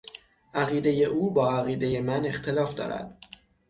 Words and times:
عقیدهٔ 0.53 1.05
او 1.05 1.31
با 1.33 1.51
عقیدهٔ 1.53 2.01
من 2.01 2.25
اختلاف 2.25 2.75
دارد. 2.75 3.17